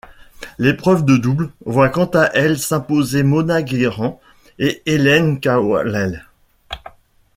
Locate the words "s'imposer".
2.57-3.21